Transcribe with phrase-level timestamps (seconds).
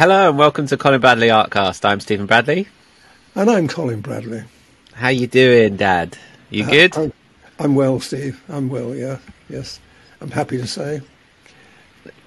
[0.00, 1.84] Hello and welcome to Colin Bradley Artcast.
[1.84, 2.66] I'm Stephen Bradley.
[3.34, 4.44] And I'm Colin Bradley.
[4.94, 6.16] How you doing, Dad?
[6.48, 6.96] You Uh, good?
[6.96, 7.12] I'm,
[7.58, 8.42] I'm well, Steve.
[8.48, 9.18] I'm well, yeah.
[9.50, 9.78] Yes.
[10.22, 11.02] I'm happy to say.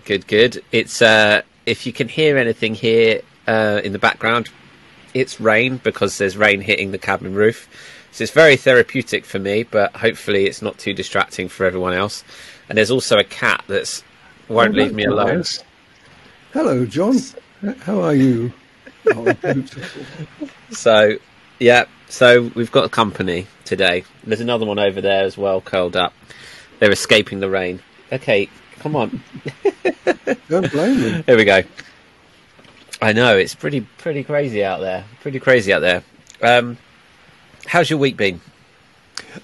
[0.05, 0.63] Good, good.
[0.71, 4.49] It's uh, if you can hear anything here uh, in the background,
[5.15, 7.67] it's rain because there's rain hitting the cabin roof.
[8.11, 12.23] So it's very therapeutic for me, but hopefully it's not too distracting for everyone else.
[12.69, 14.03] And there's also a cat that's
[14.47, 15.37] won't Oh, leave me alone.
[15.37, 15.63] nice.
[16.53, 17.17] Hello, John.
[17.81, 18.51] How are you?
[19.07, 19.35] Oh.
[20.71, 21.17] So,
[21.59, 24.03] yeah, so we've got a company today.
[24.23, 26.13] There's another one over there as well, curled up.
[26.79, 27.79] They're escaping the rain.
[28.11, 29.23] Okay, come on.
[30.49, 31.23] Don't blame me.
[31.25, 31.61] Here we go.
[33.01, 35.05] I know it's pretty pretty crazy out there.
[35.21, 36.03] Pretty crazy out there.
[36.41, 36.77] Um,
[37.65, 38.41] how's your week been?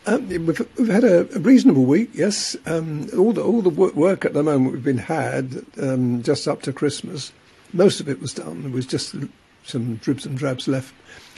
[0.06, 2.56] Um, we've, we've had a, a reasonable week, yes.
[2.66, 6.48] Um, all the all the wo- work at the moment we've been had um, just
[6.48, 7.32] up to Christmas.
[7.74, 8.64] Most of it was done.
[8.64, 9.16] There was just
[9.64, 10.94] some dribs and drabs left,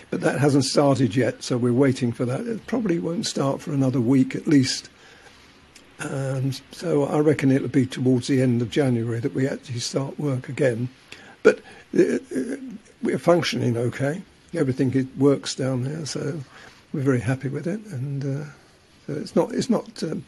[0.09, 1.43] but that hasn't started yet.
[1.43, 2.41] So we're waiting for that.
[2.41, 4.89] It probably won't start for another week at least.
[5.99, 10.19] Um, so I reckon it'll be towards the end of January that we actually start
[10.19, 10.89] work again.
[11.43, 11.59] But
[11.97, 12.57] uh, uh,
[13.03, 14.21] we're functioning okay.
[14.53, 16.41] Everything works down there, so
[16.93, 17.79] we're very happy with it.
[17.87, 18.45] And uh,
[19.07, 19.53] so it's not.
[19.53, 20.03] It's not.
[20.03, 20.25] Um,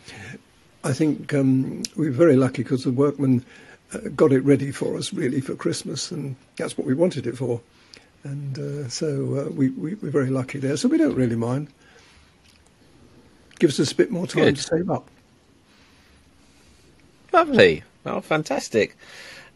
[0.84, 3.46] I think um, we're very lucky because the workmen
[4.16, 7.62] got it ready for us really for Christmas, and that's what we wanted it for.
[8.24, 10.78] And uh, so uh, we, we, we're very lucky there.
[10.78, 11.68] So we don't really mind.
[13.60, 14.56] Gives us a bit more time Good.
[14.56, 15.10] to save up.
[17.32, 17.84] Lovely.
[18.06, 18.96] Oh, fantastic.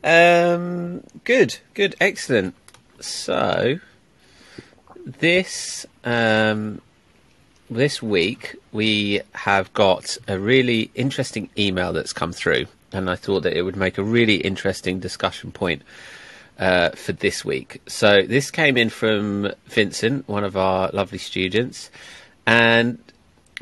[0.03, 2.55] Um, good, good, excellent.
[2.99, 3.80] So,
[5.05, 6.81] this um,
[7.69, 13.41] this week we have got a really interesting email that's come through, and I thought
[13.41, 15.81] that it would make a really interesting discussion point
[16.59, 17.81] uh, for this week.
[17.88, 21.91] So, this came in from Vincent, one of our lovely students,
[22.45, 22.99] and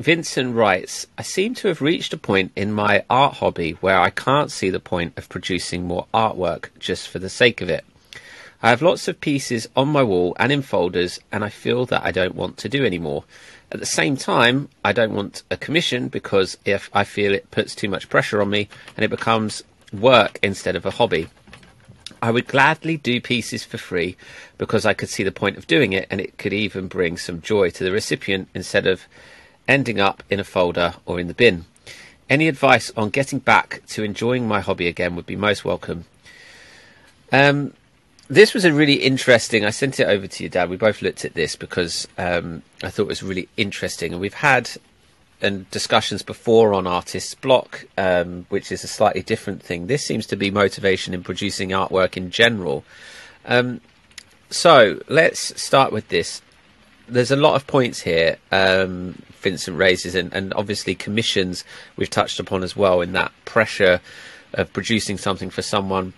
[0.00, 4.10] Vincent writes, I seem to have reached a point in my art hobby where I
[4.10, 7.84] can't see the point of producing more artwork just for the sake of it.
[8.62, 12.04] I have lots of pieces on my wall and in folders, and I feel that
[12.04, 13.24] I don't want to do any more.
[13.72, 17.74] At the same time, I don't want a commission because if I feel it puts
[17.74, 19.62] too much pressure on me and it becomes
[19.92, 21.28] work instead of a hobby.
[22.22, 24.16] I would gladly do pieces for free
[24.56, 27.42] because I could see the point of doing it and it could even bring some
[27.42, 29.02] joy to the recipient instead of
[29.68, 31.66] ending up in a folder or in the bin.
[32.30, 36.04] Any advice on getting back to enjoying my hobby again would be most welcome.
[37.32, 37.74] Um,
[38.28, 39.64] this was a really interesting.
[39.64, 40.68] I sent it over to you, Dad.
[40.68, 44.34] We both looked at this because um, I thought it was really interesting, and we've
[44.34, 44.70] had
[45.42, 49.86] and discussions before on Artists Block, um, which is a slightly different thing.
[49.86, 52.84] This seems to be motivation in producing artwork in general.
[53.44, 53.80] Um,
[54.48, 56.40] so let's start with this.
[57.06, 61.64] There's a lot of points here um, Vincent raises, and, and obviously commissions
[61.96, 63.00] we've touched upon as well.
[63.00, 64.00] In that pressure
[64.54, 66.14] of producing something for someone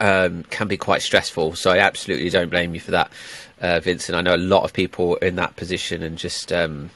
[0.00, 1.54] um, can be quite stressful.
[1.54, 3.10] So I absolutely don't blame you for that,
[3.60, 4.16] uh, Vincent.
[4.16, 6.90] I know a lot of people in that position, and just um,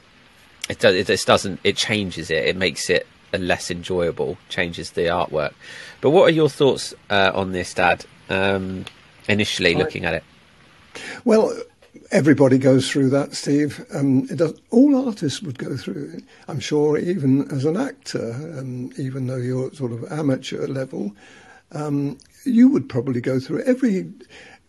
[0.69, 1.59] it, does, it just doesn't.
[1.63, 2.45] It changes it.
[2.45, 4.37] It makes it a less enjoyable.
[4.49, 5.53] Changes the artwork.
[6.01, 8.05] But what are your thoughts uh, on this, Dad?
[8.29, 8.85] Um,
[9.27, 10.23] initially, looking at it.
[11.23, 11.55] Well,
[12.11, 13.85] everybody goes through that, Steve.
[13.93, 16.23] Um, it does, all artists would go through it.
[16.47, 21.13] I'm sure, even as an actor, um, even though you're sort of amateur level,
[21.71, 23.63] um, you would probably go through.
[23.63, 24.11] Every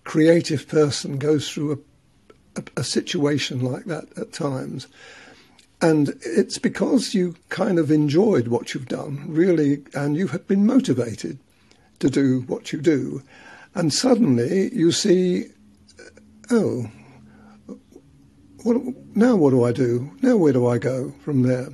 [0.05, 4.87] creative person goes through a, a, a situation like that at times.
[5.83, 10.65] And it's because you kind of enjoyed what you've done, really, and you have been
[10.65, 11.39] motivated
[11.99, 13.23] to do what you do.
[13.75, 15.51] And suddenly you see
[16.51, 16.89] oh,
[18.63, 18.77] what,
[19.15, 20.11] now what do I do?
[20.23, 21.69] Now where do I go from there?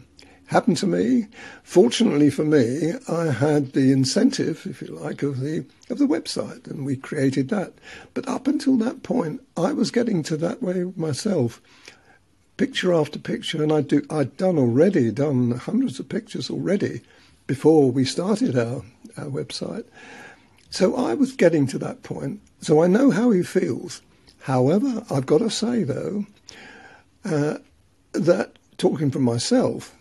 [0.52, 1.28] Happened to me.
[1.62, 6.66] Fortunately for me, I had the incentive, if you like, of the of the website,
[6.66, 7.72] and we created that.
[8.12, 11.62] But up until that point, I was getting to that way myself,
[12.58, 17.00] picture after picture, and I do I'd done already done hundreds of pictures already
[17.46, 18.82] before we started our
[19.16, 19.86] our website.
[20.68, 22.42] So I was getting to that point.
[22.60, 24.02] So I know how he feels.
[24.40, 26.26] However, I've got to say though
[27.24, 27.56] uh,
[28.12, 29.96] that talking for myself,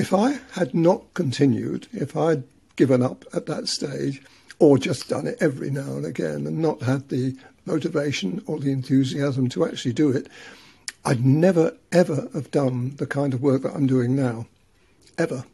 [0.00, 2.44] if I had not continued, if I'd
[2.74, 4.22] given up at that stage,
[4.58, 7.36] or just done it every now and again and not had the
[7.66, 10.26] motivation or the enthusiasm to actually do it,
[11.04, 14.46] I'd never ever have done the kind of work that I'm doing now,
[15.18, 15.44] ever.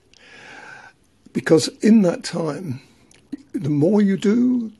[1.32, 2.80] Because in that time,
[3.52, 4.70] the more you do,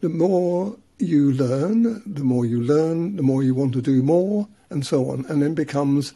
[0.00, 4.46] the more you learn, the more you learn, the more you want to do more,
[4.70, 6.14] and so on, and then becomes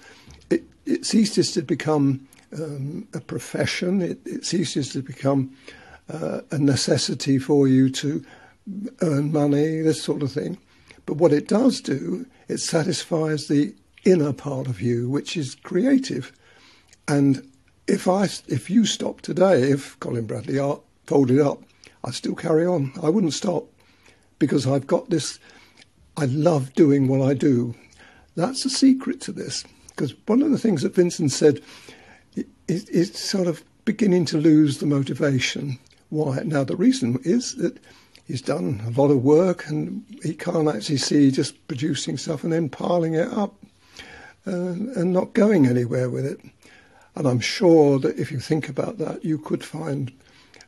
[0.50, 4.02] it, it ceases to become um, a profession.
[4.02, 5.56] It, it, ceases to become
[6.08, 8.24] uh, a necessity for you to
[9.02, 10.58] earn money, this sort of thing.
[11.04, 13.74] But what it does do, it satisfies the
[14.04, 16.32] inner part of you, which is creative.
[17.08, 17.48] And
[17.86, 21.62] if I, if you stop today, if Colin Bradley art folded up,
[22.04, 22.92] I'd still carry on.
[23.02, 23.64] I wouldn't stop
[24.38, 25.38] because I've got this.
[26.16, 27.74] I love doing what I do.
[28.34, 29.64] That's the secret to this.
[29.88, 31.60] Because one of the things that Vincent said
[32.68, 35.78] is sort of beginning to lose the motivation.
[36.08, 36.40] Why?
[36.44, 37.78] Now, the reason is that
[38.26, 42.52] he's done a lot of work and he can't actually see just producing stuff and
[42.52, 43.54] then piling it up
[44.46, 46.40] uh, and not going anywhere with it.
[47.14, 50.12] And I'm sure that if you think about that, you could find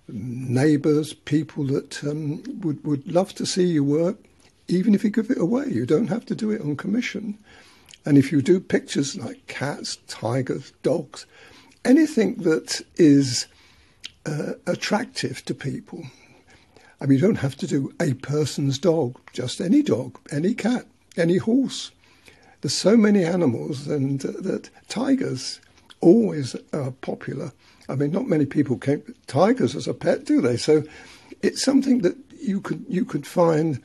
[0.08, 4.16] neighbours, people that um, would, would love to see your work,
[4.66, 5.66] even if you give it away.
[5.68, 7.36] You don't have to do it on commission.
[8.06, 11.26] And if you do pictures like cats, tigers, dogs,
[11.88, 13.46] anything that is
[14.26, 16.04] uh, attractive to people,
[17.00, 20.86] I mean, you don't have to do a person's dog, just any dog, any cat,
[21.16, 21.90] any horse.
[22.60, 25.60] There's so many animals, and uh, that tigers
[26.00, 27.52] always are popular.
[27.88, 30.56] I mean, not many people keep tigers as a pet, do they?
[30.56, 30.82] So
[31.40, 33.80] it's something that you could you could find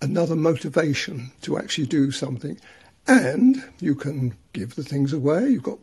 [0.00, 2.60] another motivation to actually do something,
[3.06, 5.48] and you can give the things away.
[5.48, 5.78] You've got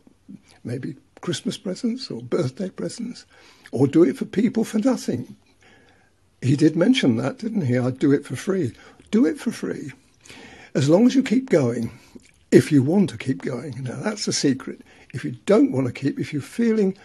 [0.64, 0.96] maybe
[1.26, 3.26] Christmas presents or birthday presents,
[3.72, 5.34] or do it for people for nothing.
[6.40, 7.76] He did mention that, didn't he?
[7.76, 8.70] I'd do it for free.
[9.10, 9.90] Do it for free.
[10.72, 11.90] As long as you keep going,
[12.52, 13.82] if you want to keep going.
[13.82, 14.82] Now, that's the secret.
[15.14, 16.96] If you don't want to keep, if you're feeling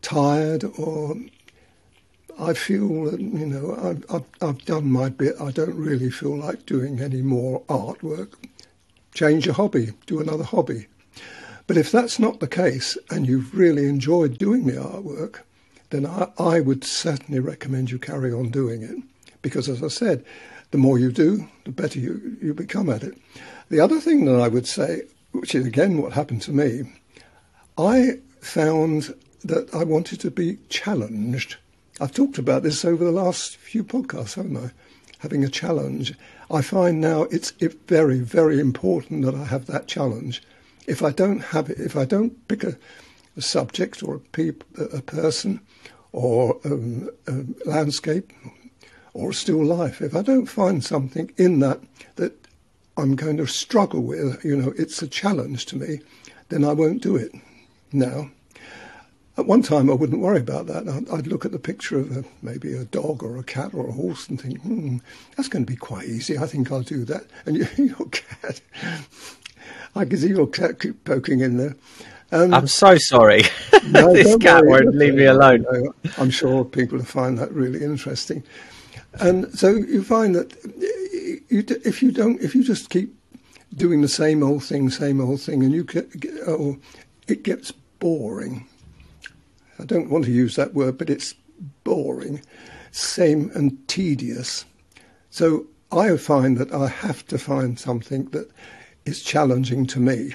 [0.00, 1.16] tired or
[2.38, 6.38] I feel that, you know, I've, I've, I've done my bit, I don't really feel
[6.38, 8.32] like doing any more artwork,
[9.12, 10.86] change your hobby, do another hobby.
[11.72, 15.38] But if that's not the case and you've really enjoyed doing the artwork,
[15.88, 19.02] then I, I would certainly recommend you carry on doing it.
[19.40, 20.22] Because as I said,
[20.70, 23.16] the more you do, the better you, you become at it.
[23.70, 26.92] The other thing that I would say, which is again what happened to me,
[27.78, 31.56] I found that I wanted to be challenged.
[32.02, 34.72] I've talked about this over the last few podcasts, haven't I?
[35.20, 36.12] Having a challenge.
[36.50, 40.42] I find now it's very, very important that I have that challenge.
[40.86, 42.76] If I don't have it, if I don't pick a,
[43.36, 45.60] a subject or a, peop, a person
[46.12, 48.32] or um, a landscape
[49.14, 51.80] or still life, if I don't find something in that
[52.16, 52.42] that
[52.96, 56.00] I'm going to struggle with, you know, it's a challenge to me,
[56.50, 57.32] then I won't do it
[57.92, 58.30] now.
[59.38, 60.86] At one time, I wouldn't worry about that.
[61.10, 63.92] I'd, look at the picture of a, maybe a dog or a cat or a
[63.92, 64.98] horse and think, hmm,
[65.36, 66.36] that's going to be quite easy.
[66.36, 67.24] I think I'll do that.
[67.46, 68.60] And you, your cat,
[69.94, 71.76] I can see your cat keep poking in there.
[72.32, 73.42] Um, I'm so sorry.
[73.88, 74.84] No, this cat worry.
[74.84, 75.66] won't leave me alone.
[76.16, 78.44] I'm sure people will find that really interesting.
[79.14, 80.54] And so you find that
[81.50, 83.12] if you don't, if you just keep
[83.74, 86.08] doing the same old thing, same old thing, and you get,
[86.46, 86.76] or
[87.26, 88.66] it gets boring.
[89.78, 91.34] I don't want to use that word, but it's
[91.82, 92.40] boring,
[92.92, 94.64] same and tedious.
[95.30, 98.48] So I find that I have to find something that
[99.04, 100.34] is challenging to me.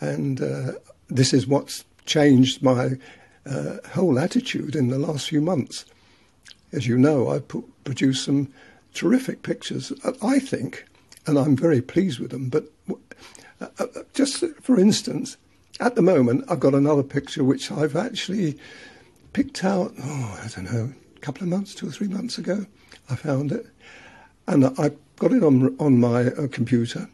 [0.00, 0.72] And uh,
[1.08, 2.98] this is what's changed my
[3.46, 5.84] uh, whole attitude in the last few months.
[6.72, 8.52] As you know, I put, produced some
[8.94, 10.86] terrific pictures, uh, I think,
[11.26, 12.48] and I'm very pleased with them.
[12.48, 12.70] But
[13.60, 15.36] uh, uh, just for instance,
[15.80, 18.58] at the moment, I've got another picture which I've actually
[19.32, 22.66] picked out, oh, I don't know, a couple of months, two or three months ago.
[23.10, 23.66] I found it.
[24.46, 27.08] And I got it on, on my uh, computer.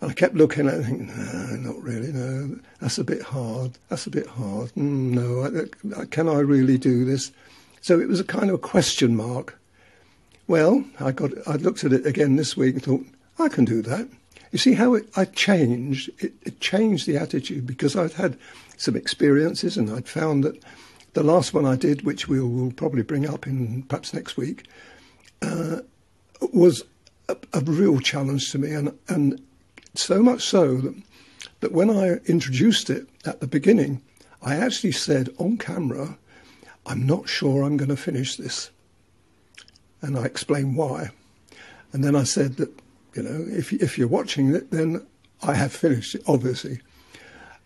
[0.00, 3.72] And I kept looking at it thinking, no, not really, no, that's a bit hard,
[3.88, 4.72] that's a bit hard.
[4.74, 7.32] Mm, no, I, I, can I really do this?
[7.80, 9.58] So it was a kind of a question mark.
[10.46, 13.06] Well, I got, I looked at it again this week and thought,
[13.38, 14.08] I can do that.
[14.52, 16.10] You see how it, I changed?
[16.22, 18.38] It, it changed the attitude because I'd had
[18.76, 20.62] some experiences and I'd found that
[21.12, 24.66] the last one I did, which we will probably bring up in perhaps next week,
[25.42, 25.80] uh,
[26.52, 26.84] was
[27.28, 29.42] a, a, real challenge to me, and, and
[29.98, 30.94] so much so that,
[31.60, 34.02] that when I introduced it at the beginning,
[34.42, 36.16] I actually said on camera,
[36.86, 38.70] I'm not sure I'm going to finish this.
[40.00, 41.10] And I explained why.
[41.92, 42.70] And then I said that,
[43.14, 45.04] you know, if, if you're watching it, then
[45.42, 46.80] I have finished it, obviously.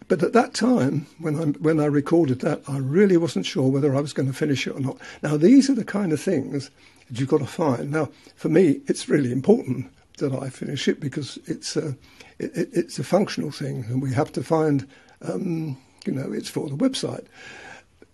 [0.08, 3.94] But at that time, when I when I recorded that, I really wasn't sure whether
[3.94, 4.98] I was going to finish it or not.
[5.22, 6.70] Now these are the kind of things
[7.08, 7.90] that you've got to find.
[7.90, 9.90] Now, for me, it's really important
[10.22, 11.96] that I finish it because it's a
[12.38, 14.88] it, it's a functional thing, and we have to find.
[15.22, 17.26] Um, you know, it's for the website.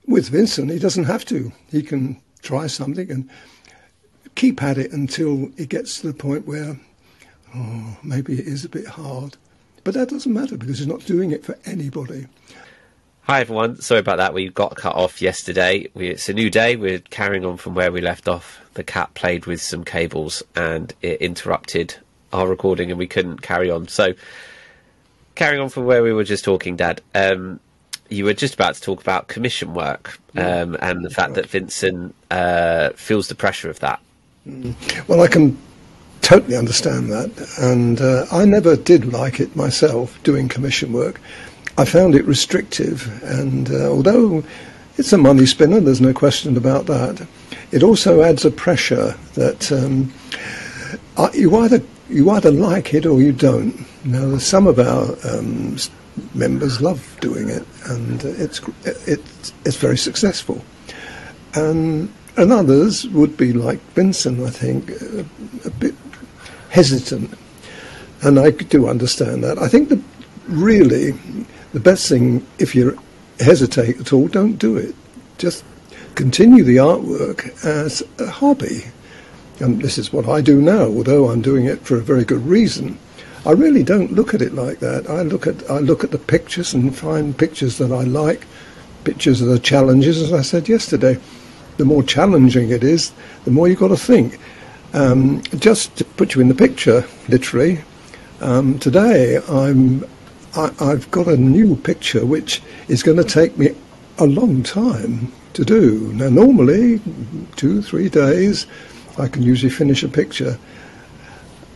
[0.06, 1.52] With Vincent, he doesn't have to.
[1.70, 3.30] He can try something and
[4.34, 6.78] keep at it until it gets to the point where,
[7.54, 9.36] oh, maybe it is a bit hard.
[9.84, 12.26] But that doesn't matter because he's not doing it for anybody.
[13.30, 14.32] Hi everyone, sorry about that.
[14.32, 15.90] We got cut off yesterday.
[15.92, 16.76] We, it's a new day.
[16.76, 18.58] We're carrying on from where we left off.
[18.72, 21.94] The cat played with some cables and it interrupted
[22.32, 23.86] our recording, and we couldn't carry on.
[23.88, 24.14] So,
[25.34, 27.02] carrying on from where we were just talking, Dad.
[27.14, 27.60] Um,
[28.08, 32.14] you were just about to talk about commission work um, and the fact that Vincent
[32.30, 34.00] uh, feels the pressure of that.
[35.06, 35.58] Well, I can
[36.22, 41.20] totally understand that, and uh, I never did like it myself doing commission work.
[41.78, 44.42] I found it restrictive, and uh, although
[44.96, 47.24] it's a money spinner, there's no question about that.
[47.70, 50.12] It also adds a pressure that um,
[51.34, 51.80] you either
[52.10, 53.86] you either like it or you don't.
[54.04, 55.76] Now, some of our um,
[56.34, 60.64] members love doing it, and it's it's it's very successful.
[61.54, 65.24] And and others would be like Vincent, I think, a,
[65.64, 65.94] a bit
[66.70, 67.30] hesitant.
[68.22, 69.62] And I do understand that.
[69.62, 70.02] I think that
[70.48, 71.14] really
[71.72, 72.98] the best thing, if you
[73.40, 74.94] hesitate at all, don't do it.
[75.38, 75.64] Just
[76.14, 78.84] continue the artwork as a hobby.
[79.60, 82.44] And this is what I do now, although I'm doing it for a very good
[82.46, 82.98] reason.
[83.46, 85.08] I really don't look at it like that.
[85.08, 88.46] I look at I look at the pictures and find pictures that I like,
[89.04, 91.18] pictures of the challenges, as I said yesterday.
[91.76, 93.12] The more challenging it is,
[93.44, 94.38] the more you've got to think.
[94.92, 97.80] Um, just to put you in the picture, literally,
[98.40, 100.04] um, today I'm
[100.54, 103.70] I, I've got a new picture which is going to take me
[104.18, 106.12] a long time to do.
[106.14, 107.00] Now, normally,
[107.56, 108.66] two, three days,
[109.18, 110.58] I can usually finish a picture.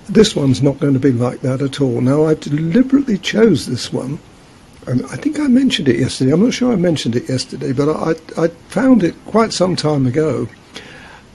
[0.08, 2.00] This one's not going to be like that at all.
[2.00, 4.18] Now, I deliberately chose this one,
[4.86, 6.32] and I think I mentioned it yesterday.
[6.32, 10.06] I'm not sure I mentioned it yesterday, but I, I found it quite some time
[10.06, 10.48] ago,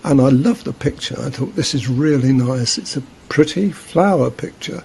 [0.04, 1.16] and I love the picture.
[1.20, 2.78] I thought this is really nice.
[2.78, 4.84] It's a pretty flower picture,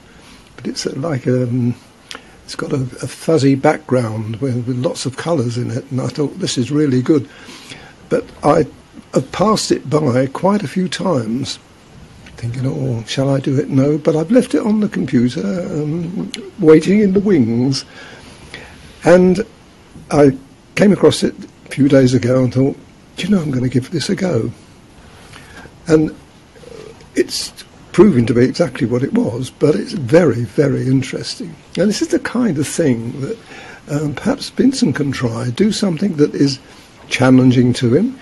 [0.57, 1.75] but it's like a, um,
[2.53, 6.09] it's got a, a fuzzy background with, with lots of colours in it, and I
[6.09, 7.27] thought this is really good.
[8.11, 8.67] But I
[9.15, 11.59] have passed it by quite a few times
[12.37, 13.71] thinking, oh, shall I do it?
[13.71, 17.87] No, but I've left it on the computer, um, waiting in the wings.
[19.05, 19.41] And
[20.11, 20.37] I
[20.75, 22.77] came across it a few days ago and thought,
[23.17, 24.53] do you know, I'm going to give this a go.
[25.87, 26.15] And
[27.15, 27.51] it's
[27.93, 31.55] proving to be exactly what it was, but it's very, very interesting.
[31.77, 33.39] And this is the kind of thing that
[33.89, 36.59] um, perhaps Vincent can try, do something that is
[37.09, 38.19] challenging to him,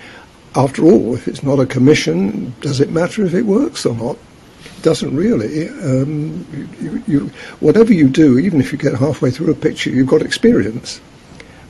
[0.55, 4.17] after all, if it's not a commission, does it matter if it works or not?
[4.65, 5.69] It doesn't really.
[5.69, 6.45] Um,
[6.81, 10.21] you, you, whatever you do, even if you get halfway through a picture, you've got
[10.21, 10.99] experience,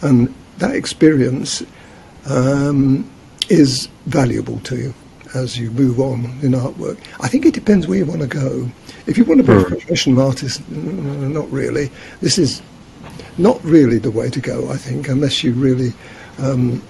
[0.01, 1.61] and that experience
[2.25, 3.09] um,
[3.49, 4.93] is valuable to you
[5.33, 6.99] as you move on in artwork.
[7.19, 8.69] I think it depends where you want to go.
[9.07, 9.69] If you want to be a hmm.
[9.69, 11.89] professional artist, not really.
[12.21, 12.61] This is
[13.37, 15.93] not really the way to go, I think, unless you really
[16.39, 16.81] um,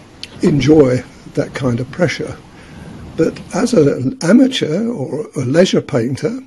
[0.41, 2.37] enjoy that kind of pressure.
[3.17, 6.39] But as an amateur or a leisure painter,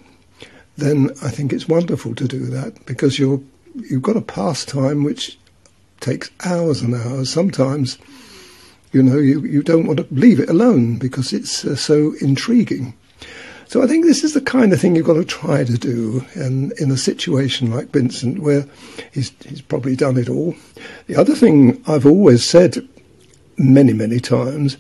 [0.77, 3.41] then I think it's wonderful to do that because you're
[3.75, 5.39] you've got a pastime which
[6.01, 7.31] takes hours and hours.
[7.31, 7.99] Sometimes,
[8.95, 12.95] you know, you, you don't want to leave it alone because it's uh, so intriguing.
[13.67, 16.25] So I think this is the kind of thing you've got to try to do,
[16.35, 18.69] and in a situation like Vincent, where
[19.11, 20.55] he's he's probably done it all.
[21.09, 22.89] The other thing I've always said
[23.57, 24.77] many, many times,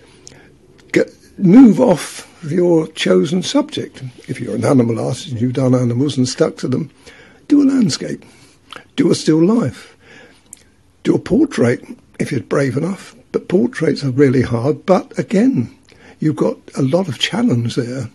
[0.92, 4.02] get, move off your chosen subject.
[4.28, 6.90] If you're an animal artist and you've done animals and stuck to them,
[7.48, 8.24] do a landscape,
[8.94, 9.96] do a still life,
[11.02, 11.84] do a portrait
[12.20, 13.16] if you're brave enough.
[13.34, 14.86] But portraits are really hard.
[14.86, 15.76] But again,
[16.20, 18.08] you've got a lot of challenge there.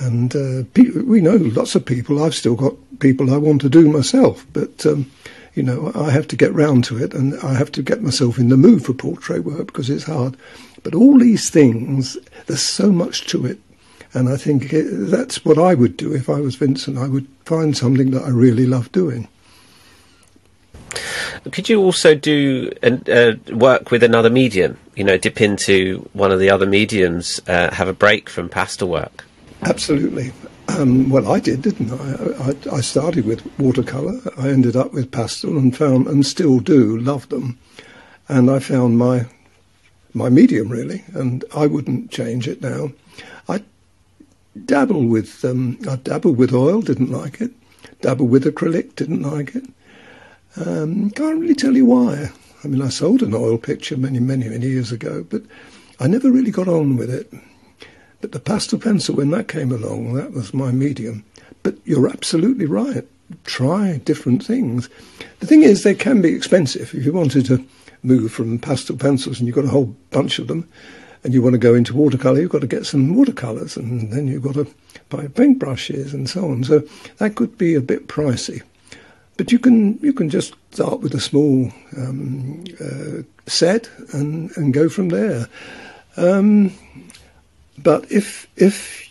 [0.00, 2.20] And uh, we know lots of people.
[2.20, 5.08] I've still got people I want to do myself, but um,
[5.54, 8.38] you know, I have to get round to it and I have to get myself
[8.38, 10.36] in the mood for portrait work because it's hard.
[10.82, 13.60] But all these things, there's so much to it.
[14.14, 16.98] And I think it, that's what I would do if I was Vincent.
[16.98, 19.28] I would find something that I really love doing.
[21.52, 24.76] Could you also do uh, work with another medium?
[24.94, 28.88] You know, dip into one of the other mediums, uh, have a break from pastel
[28.88, 29.24] work.
[29.62, 30.32] Absolutely.
[30.68, 32.50] Um, well, I did, didn't I?
[32.50, 32.76] I?
[32.76, 34.20] I started with watercolour.
[34.38, 37.58] I ended up with pastel and found, and still do, love them.
[38.28, 39.26] And I found my
[40.12, 42.92] my medium really, and I wouldn't change it now.
[43.48, 43.62] I
[44.64, 47.50] dabble with um, I dabble with oil, didn't like it.
[48.00, 49.64] Dabble with acrylic, didn't like it.
[50.56, 52.30] Um, can't really tell you why.
[52.62, 55.42] I mean, I sold an oil picture many, many, many years ago, but
[55.98, 57.32] I never really got on with it.
[58.20, 61.24] But the pastel pencil, when that came along, that was my medium.
[61.62, 63.06] But you're absolutely right.
[63.44, 64.90] Try different things.
[65.38, 66.94] The thing is, they can be expensive.
[66.94, 67.64] If you wanted to
[68.02, 70.68] move from pastel pencils and you've got a whole bunch of them,
[71.22, 74.26] and you want to go into watercolour, you've got to get some watercolours, and then
[74.26, 74.66] you've got to
[75.10, 76.64] buy paintbrushes and so on.
[76.64, 76.82] So
[77.18, 78.62] that could be a bit pricey.
[79.40, 84.74] But you can you can just start with a small um, uh, set and, and
[84.74, 85.48] go from there.
[86.18, 86.74] Um,
[87.78, 89.10] but if if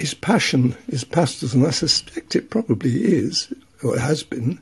[0.00, 3.52] his passion is pastels, and I suspect it probably is,
[3.84, 4.58] or it has been,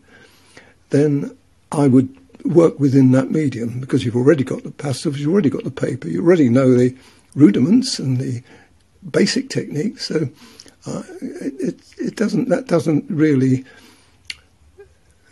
[0.91, 1.35] then
[1.73, 2.15] I would
[2.45, 6.09] work within that medium because you've already got the pastels, you've already got the paper,
[6.09, 6.95] you already know the
[7.35, 8.43] rudiments and the
[9.11, 10.09] basic techniques.
[10.09, 10.29] So
[10.87, 13.65] uh, it, it doesn't that doesn't really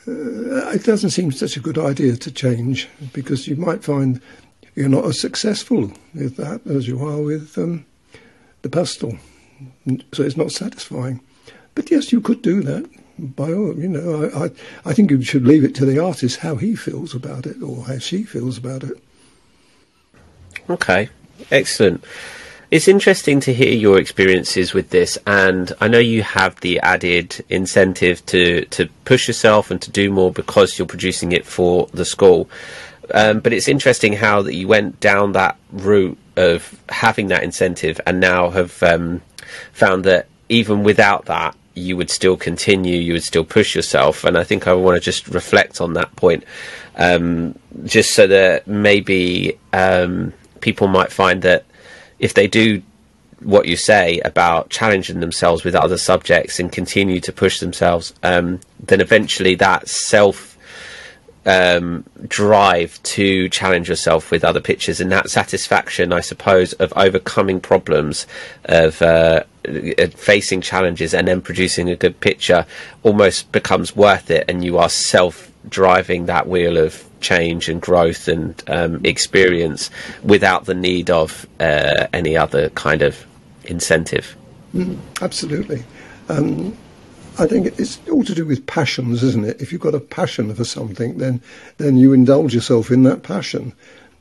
[0.08, 4.20] uh, it doesn't seem such a good idea to change because you might find
[4.74, 7.84] you're not as successful with that as you are with um,
[8.62, 9.16] the pastel.
[10.12, 11.20] So it's not satisfying.
[11.74, 12.88] But yes, you could do that.
[13.18, 14.50] By all, you know, I, I,
[14.84, 17.84] I think you should leave it to the artist how he feels about it or
[17.84, 19.02] how she feels about it.
[20.70, 21.08] Okay,
[21.50, 22.04] excellent.
[22.70, 27.42] It's interesting to hear your experiences with this, and I know you have the added
[27.48, 32.04] incentive to, to push yourself and to do more because you're producing it for the
[32.04, 32.50] school.
[33.14, 38.02] Um, but it's interesting how that you went down that route of having that incentive,
[38.06, 39.22] and now have um,
[39.72, 44.24] found that even without that, you would still continue, you would still push yourself.
[44.24, 46.44] And I think I want to just reflect on that point,
[46.96, 51.64] um, just so that maybe um, people might find that
[52.18, 52.82] if they do
[53.40, 58.60] what you say about challenging themselves with other subjects and continue to push themselves, um,
[58.80, 60.56] then eventually that self
[61.46, 67.60] um, drive to challenge yourself with other pictures and that satisfaction, I suppose, of overcoming
[67.60, 68.26] problems,
[68.66, 69.44] of uh,
[70.14, 72.66] facing challenges and then producing a good picture
[73.02, 78.28] almost becomes worth it, and you are self driving that wheel of change and growth
[78.28, 79.90] and um, experience
[80.22, 83.26] without the need of uh, any other kind of
[83.64, 84.36] incentive.
[84.74, 85.84] Mm, absolutely.
[86.28, 86.76] Um,
[87.38, 89.60] I think it's all to do with passions, isn't it?
[89.60, 91.40] If you've got a passion for something, then
[91.76, 93.72] then you indulge yourself in that passion.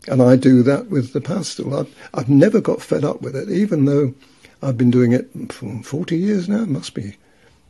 [0.08, 1.78] And I do that with the pastel.
[1.78, 4.14] I've, I've never got fed up with it, even though
[4.62, 6.62] I've been doing it for 40 years now.
[6.62, 7.18] It must be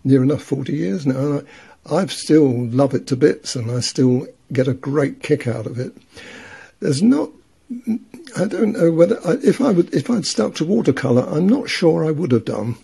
[0.03, 1.41] near enough 40 years now.
[1.89, 5.65] I, I still love it to bits and I still get a great kick out
[5.65, 5.95] of it.
[6.79, 7.29] There's not
[8.37, 11.69] I don't know whether I, if I would if I'd stuck to watercolor, I'm not
[11.69, 12.77] sure I would have done.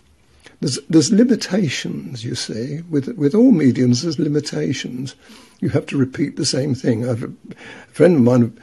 [0.60, 2.82] There's, there's limitations, you see.
[2.90, 5.14] With, with all mediums, there's limitations.
[5.60, 7.08] You have to repeat the same thing.
[7.08, 7.56] I've, a
[7.92, 8.60] friend of mine,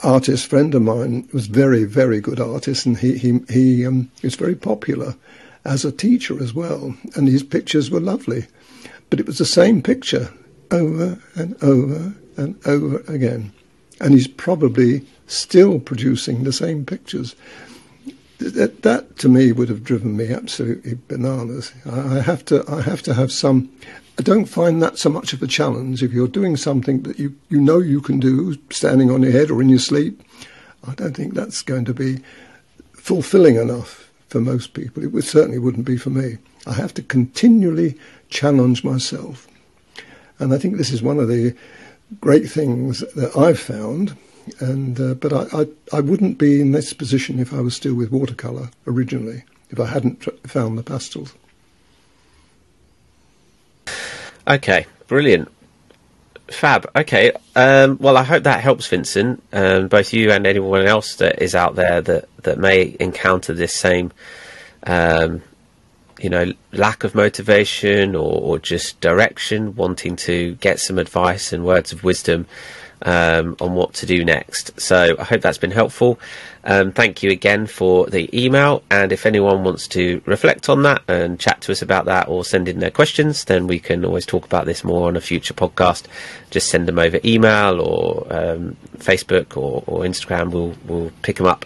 [0.00, 4.34] artist friend of mine, was very, very good artist, and he, he, he um, was
[4.34, 5.16] very popular
[5.64, 8.46] as a teacher as well, and his pictures were lovely.
[9.08, 10.30] But it was the same picture
[10.72, 13.52] over and over and over again.
[14.00, 17.36] And he's probably still producing the same pictures
[18.50, 21.72] that, that to me would have driven me absolutely bananas.
[21.86, 23.70] I, have to I have to have some.
[24.18, 27.34] I don't find that so much of a challenge if you're doing something that you,
[27.48, 30.22] you know you can do, standing on your head or in your sleep.
[30.86, 32.20] I don't think that's going to be
[32.92, 35.02] fulfilling enough for most people.
[35.02, 36.38] It would, certainly wouldn't be for me.
[36.66, 39.46] I have to continually challenge myself.
[40.42, 41.54] And I think this is one of the
[42.20, 44.16] great things that I've found
[44.60, 47.94] and uh, but I, I, I wouldn't be in this position if I was still
[47.94, 51.34] with watercolor originally if I hadn't tr- found the pastels.
[54.46, 55.50] Okay, brilliant.
[56.48, 56.90] Fab.
[56.94, 57.32] Okay.
[57.56, 59.42] Um, well, I hope that helps, Vincent.
[59.52, 63.72] Um, both you and anyone else that is out there that, that may encounter this
[63.72, 64.12] same,
[64.86, 65.42] um,
[66.20, 71.64] you know, lack of motivation or, or, just direction, wanting to get some advice and
[71.64, 72.46] words of wisdom
[73.04, 74.80] um, on what to do next.
[74.80, 76.18] So I hope that's been helpful.
[76.64, 78.82] Um, thank you again for the email.
[78.90, 82.44] And if anyone wants to reflect on that and chat to us about that or
[82.44, 85.54] send in their questions, then we can always talk about this more on a future
[85.54, 86.04] podcast.
[86.50, 90.50] Just send them over email or um, Facebook or, or, Instagram.
[90.50, 91.64] We'll, we'll pick them up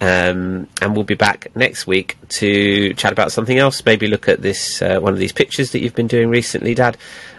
[0.00, 3.84] Um, and we'll be back next week to chat about something else.
[3.84, 6.98] Maybe look at this uh, one of these pictures that you've been doing recently, Dad.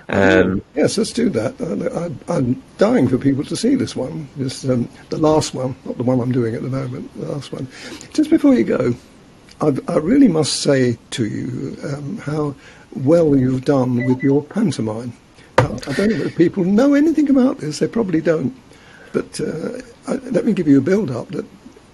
[0.10, 2.15] Um, yes, let's do that.
[2.30, 4.28] I, am dying for people to see this one.
[4.38, 7.13] This um, the last one, not the one I'm doing at the moment.
[7.20, 7.67] The last one.
[8.13, 8.96] Just before you go,
[9.62, 12.56] I, I really must say to you um, how
[12.96, 15.13] well you've done with your pantomime.
[15.58, 17.80] Now, I don't know if people know anything about this.
[17.80, 18.56] They probably don't.
[19.12, 21.46] But uh, I, let me give you a build-up that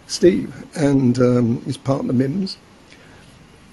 [0.08, 2.58] Steve and um, his partner Mims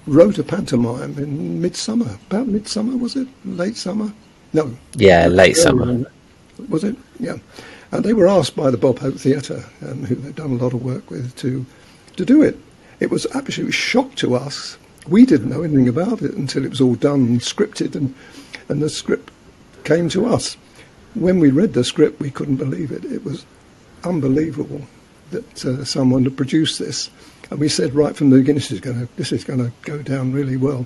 [0.07, 2.17] wrote a pantomime in midsummer.
[2.29, 3.27] About midsummer, was it?
[3.45, 4.13] Late summer?
[4.53, 4.75] No.
[4.95, 6.05] Yeah, late summer.
[6.69, 6.95] Was it?
[7.19, 7.37] Yeah.
[7.91, 10.73] And they were asked by the Bob Hope Theatre, um, who they've done a lot
[10.73, 11.65] of work with, to
[12.17, 12.57] to do it.
[12.99, 14.77] It was absolutely shock to us.
[15.07, 18.13] We didn't know anything about it until it was all done and scripted, and
[18.69, 19.31] and the script
[19.83, 20.55] came to us.
[21.13, 23.03] When we read the script, we couldn't believe it.
[23.05, 23.45] It was
[24.03, 24.87] unbelievable
[25.31, 27.09] that uh, someone had produced this.
[27.49, 29.71] And we said right from the beginning, this is going to this is going to
[29.81, 30.85] go down really well.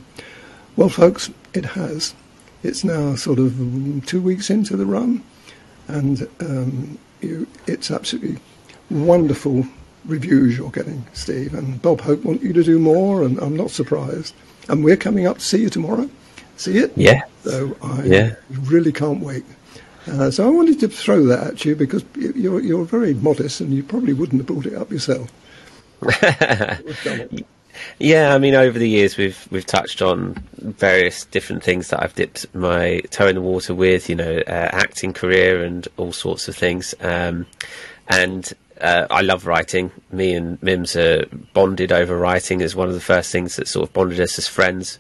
[0.76, 2.14] Well, folks, it has.
[2.64, 3.54] It's now sort of
[4.06, 5.24] two weeks into the run,
[5.88, 8.42] and um, you, it's absolutely
[8.90, 9.66] wonderful
[10.06, 11.54] reviews you're getting, Steve.
[11.54, 14.34] And Bob Hope want you to do more, and I'm not surprised.
[14.68, 16.10] And we're coming up to see you tomorrow.
[16.58, 16.94] See it?
[16.96, 17.22] Yeah.
[17.44, 18.36] So I yeah.
[18.50, 19.44] really can't wait.
[20.08, 23.74] Uh, so I wanted to throw that at you because you're you're very modest, and
[23.74, 25.32] you probably wouldn't have brought it up yourself.
[28.00, 32.16] Yeah, I mean, over the years we've we've touched on various different things that I've
[32.16, 36.48] dipped my toe in the water with, you know, uh, acting career and all sorts
[36.48, 36.96] of things.
[37.02, 37.46] Um,
[38.08, 39.92] and uh, I love writing.
[40.12, 43.88] Me and Mims are bonded over writing as one of the first things that sort
[43.88, 45.00] of bonded us as friends.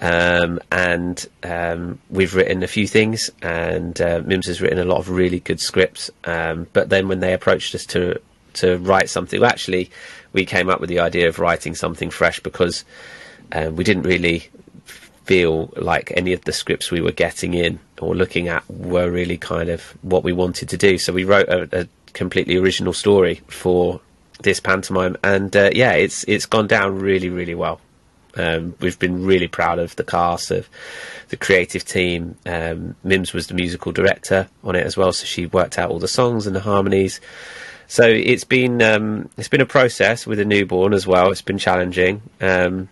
[0.00, 4.98] Um, and um, we've written a few things, and uh, Mims has written a lot
[4.98, 6.10] of really good scripts.
[6.24, 8.20] Um, but then when they approached us to
[8.54, 9.90] to write something, well, actually,
[10.32, 12.84] we came up with the idea of writing something fresh because
[13.52, 14.48] um, we didn't really
[15.24, 19.36] feel like any of the scripts we were getting in or looking at were really
[19.36, 20.98] kind of what we wanted to do.
[20.98, 24.00] So we wrote a, a completely original story for
[24.42, 27.80] this pantomime, and uh, yeah, it's it's gone down really, really well.
[28.36, 30.68] Um, we've been really proud of the cast of
[31.28, 32.36] the creative team.
[32.46, 35.98] Um, Mims was the musical director on it as well, so she worked out all
[35.98, 37.20] the songs and the harmonies.
[37.88, 41.32] So it's been um, it's been a process with a newborn as well.
[41.32, 42.88] It's been challenging, um,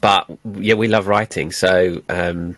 [0.00, 1.50] but yeah, we love writing.
[1.50, 2.56] So um,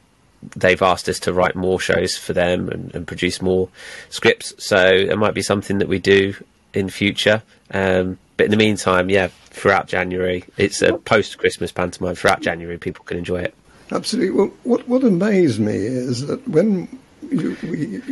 [0.55, 3.69] they've asked us to write more shows for them and, and, produce more
[4.11, 4.53] scripts.
[4.63, 6.35] So it might be something that we do
[6.75, 7.43] in future.
[7.71, 12.15] Um, but in the meantime, yeah, throughout January, it's a post Christmas pantomime.
[12.15, 13.55] Throughout January, people can enjoy it.
[13.91, 14.31] Absolutely.
[14.31, 16.89] Well, what what amazed me is that when
[17.31, 18.03] you, we,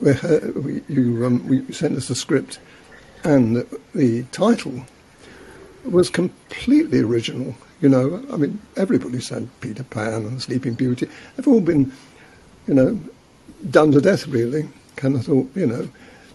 [0.00, 2.58] we, you um, we sent us a script
[3.24, 4.84] and the, the title
[5.84, 7.54] was completely original.
[7.80, 11.08] You know, I mean, everybody said Peter Pan and Sleeping Beauty.
[11.36, 11.92] They've all been,
[12.66, 12.98] you know,
[13.70, 14.68] done to death, really.
[14.96, 15.88] Kind of thought, you know,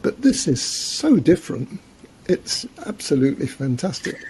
[0.04, 1.80] but this is so different.
[2.28, 4.24] It's absolutely fantastic.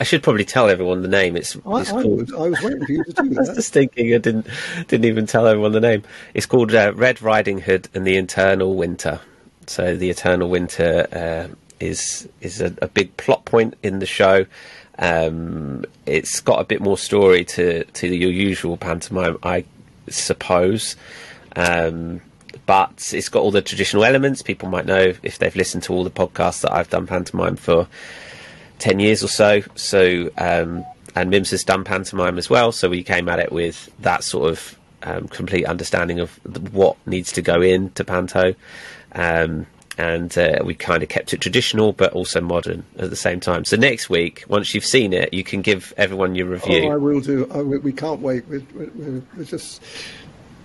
[0.00, 1.36] I should probably tell everyone the name.
[1.36, 2.32] It's, I, it's I, called.
[2.32, 3.36] I was waiting for you to do that.
[3.36, 4.14] I was just thinking.
[4.14, 4.46] I didn't
[4.86, 6.04] didn't even tell everyone the name.
[6.34, 9.20] It's called uh, Red Riding Hood and the Eternal Winter.
[9.66, 11.06] So the Eternal Winter
[11.50, 14.46] uh, is is a, a big plot point in the show.
[15.00, 19.64] Um, it's got a bit more story to to your usual pantomime, I
[20.08, 20.96] suppose.
[21.56, 22.20] Um,
[22.66, 24.42] but it's got all the traditional elements.
[24.42, 27.88] People might know if they've listened to all the podcasts that I've done pantomime for
[28.78, 29.62] ten years or so.
[29.74, 32.72] So, um, and Mims has done pantomime as well.
[32.72, 36.38] So we came at it with that sort of um, complete understanding of
[36.72, 38.54] what needs to go into panto.
[39.12, 43.40] Um, and uh, we kind of kept it traditional but also modern at the same
[43.40, 43.64] time.
[43.64, 46.88] So next week, once you've seen it, you can give everyone your review.
[46.88, 47.50] Oh, I will do.
[47.50, 48.46] I, we can't wait.
[48.48, 49.82] We're, we're, we're just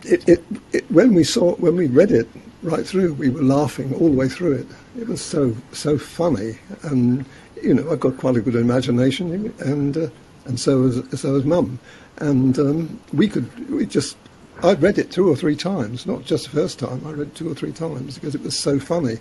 [0.04, 2.28] it, it, it, when we saw when we read it
[2.62, 4.68] right through, we were laughing all the way through it.
[5.00, 7.26] It was so so funny, and
[7.64, 10.08] you know I've got quite a good imagination, and uh,
[10.46, 11.80] and so was so has Mum,
[12.18, 14.18] and um, we could we just
[14.62, 17.02] I'd read it two or three times, not just the first time.
[17.06, 19.18] I read it two or three times because it was so funny.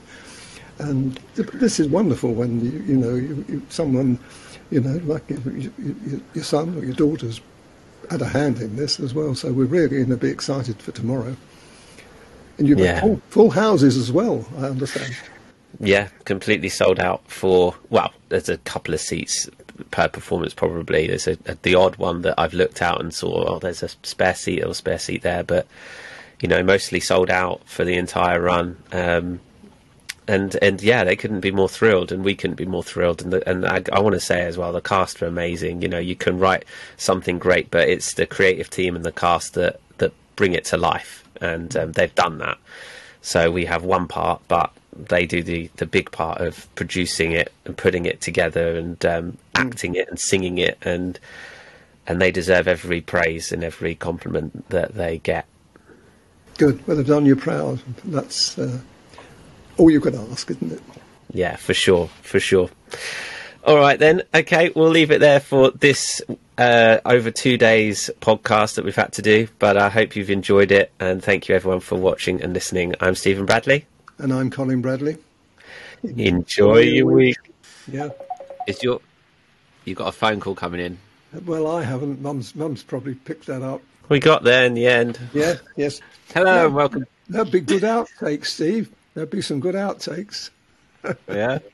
[0.79, 4.19] And this is wonderful when you, you know you, you, someone,
[4.71, 5.23] you know, like
[6.35, 7.41] your son or your daughter's
[8.11, 9.35] had a hand in this as well.
[9.35, 11.37] So we're really going to be excited for tomorrow.
[12.59, 12.95] And you've yeah.
[12.95, 14.47] got full, full houses as well.
[14.59, 15.15] I understand.
[15.81, 18.13] Yeah, completely sold out for well.
[18.29, 19.49] There's a couple of seats
[19.91, 21.07] per performance probably.
[21.07, 23.55] There's a, a, the odd one that I've looked out and saw.
[23.55, 25.67] Oh, there's a spare seat or spare seat there, but
[26.41, 28.77] you know, mostly sold out for the entire run.
[28.93, 29.41] Um,
[30.29, 33.23] and and yeah, they couldn't be more thrilled, and we couldn't be more thrilled.
[33.23, 35.83] And the, and I, I want to say as well, the cast are amazing.
[35.83, 36.65] You know, you can write
[36.97, 40.77] something great, but it's the creative team and the cast that that bring it to
[40.77, 42.59] life, and um, they've done that.
[43.23, 47.53] So we have one part, but they do the the big part of producing it
[47.65, 51.19] and putting it together and um, acting it and singing it, and
[52.07, 55.47] and they deserve every praise and every compliment that they get.
[56.59, 56.87] Good.
[56.87, 57.81] Well, they've done you proud.
[58.05, 58.81] That's uh,
[59.79, 60.83] all you could ask, isn't it?
[61.33, 62.69] Yeah, for sure, for sure.
[63.65, 64.23] All right then.
[64.35, 66.21] Okay, we'll leave it there for this
[66.62, 69.48] uh, over two days podcast that we've had to do.
[69.59, 72.94] But I hope you've enjoyed it, and thank you everyone for watching and listening.
[73.01, 73.87] I'm Stephen Bradley.
[74.18, 75.16] And I'm Colin Bradley.
[76.05, 77.37] Enjoy your week.
[77.90, 78.11] Yeah.
[78.68, 79.01] Is your
[79.85, 80.98] You've got a phone call coming in?
[81.44, 82.20] Well, I haven't.
[82.20, 83.83] Mum's Mum's probably picked that up.
[84.09, 85.18] We got there in the end.
[85.33, 85.55] Yeah.
[85.77, 86.01] Yes.
[86.35, 86.64] Hello Yeah.
[86.66, 87.07] and welcome.
[87.29, 88.90] That'd be good outtakes, Steve.
[89.14, 90.51] There'd be some good outtakes.
[91.29, 91.59] Yeah.